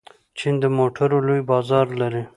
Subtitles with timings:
[0.37, 2.23] چین د موټرو لوی بازار لري.